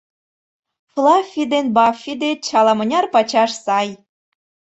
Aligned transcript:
Флаффи 0.91 1.43
ден 1.53 1.65
Баффи 1.75 2.13
деч 2.23 2.43
ала-мыняр 2.59 3.05
пачаш 3.13 3.51
сай. 3.63 3.87